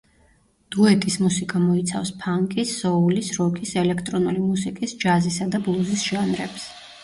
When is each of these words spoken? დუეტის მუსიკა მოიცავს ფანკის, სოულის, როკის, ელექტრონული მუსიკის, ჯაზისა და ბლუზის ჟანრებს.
დუეტის 0.75 1.17
მუსიკა 1.25 1.61
მოიცავს 1.65 2.11
ფანკის, 2.23 2.73
სოულის, 2.79 3.31
როკის, 3.43 3.77
ელექტრონული 3.85 4.49
მუსიკის, 4.49 4.99
ჯაზისა 5.07 5.51
და 5.57 5.65
ბლუზის 5.71 6.11
ჟანრებს. 6.11 6.71